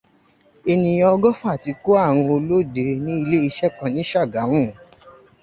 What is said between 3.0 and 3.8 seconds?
ní ílééṣẹ́